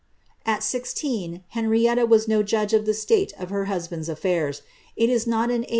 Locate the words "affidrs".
4.09-4.63